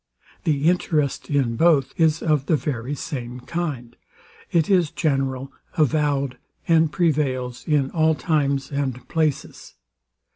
The 0.45 0.67
interest 0.67 1.29
in 1.29 1.55
both 1.57 1.93
is 1.95 2.23
of 2.23 2.47
the 2.47 2.55
very 2.55 2.95
same 2.95 3.39
kind: 3.41 3.95
It 4.51 4.67
is 4.67 4.89
general, 4.89 5.51
avowed, 5.77 6.39
and 6.67 6.91
prevails 6.91 7.67
in 7.67 7.91
all 7.91 8.15
times 8.15 8.71
and 8.71 9.07
places. 9.07 9.75